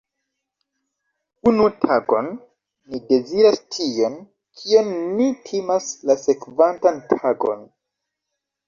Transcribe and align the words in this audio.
Unu 1.51 1.67
tagon, 1.85 2.31
ni 2.93 3.03
deziras 3.11 3.61
tion, 3.77 4.19
kion 4.63 4.91
ni 5.21 5.29
timas 5.51 5.95
la 6.11 6.19
sekvantan 6.27 7.01
tagon. 7.15 7.67